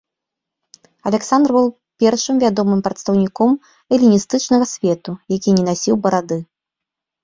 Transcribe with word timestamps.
Аляксандр 1.09 1.49
быў 1.57 1.67
першым 2.05 2.35
вядомым 2.45 2.79
прадстаўніком 2.89 3.51
эліністычнага 3.93 4.65
свету, 4.75 5.11
які 5.39 5.49
не 5.59 5.63
насіў 5.73 5.95
барады. 6.07 6.37